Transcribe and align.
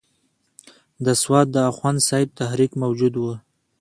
د 1.05 1.07
سوات 1.21 1.47
د 1.51 1.57
اخوند 1.71 1.99
صاحب 2.07 2.29
تحریک 2.39 2.71
موجود 2.83 3.13
وو. 3.17 3.33